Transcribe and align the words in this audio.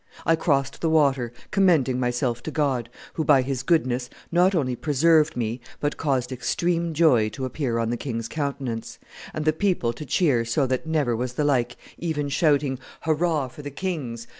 I 0.25 0.35
crossed 0.35 0.81
the 0.81 0.89
water, 0.89 1.31
commending 1.51 1.99
myself 1.99 2.41
to 2.45 2.49
God, 2.51 2.89
who, 3.13 3.23
by 3.23 3.43
His 3.43 3.61
goodness, 3.61 4.09
not 4.31 4.55
only 4.55 4.75
preserved 4.75 5.37
me, 5.37 5.61
but 5.79 5.95
caused 5.95 6.31
extreme 6.31 6.95
joy 6.95 7.29
to 7.29 7.45
appear 7.45 7.77
on 7.77 7.91
the 7.91 7.97
king's 7.97 8.27
countenance, 8.27 8.97
and 9.31 9.45
the 9.45 9.53
people 9.53 9.93
to 9.93 10.03
cheer 10.03 10.43
so 10.43 10.65
that 10.65 10.87
never 10.87 11.15
was 11.15 11.33
the 11.33 11.43
like, 11.43 11.77
even 11.99 12.29
shouting, 12.29 12.79
Hurrah 13.01 13.47
for 13.49 13.61
the 13.61 13.69
kings! 13.69 14.25